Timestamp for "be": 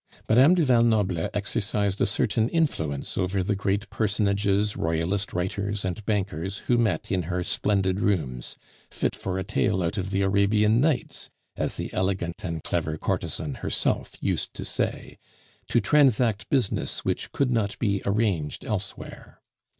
17.77-18.01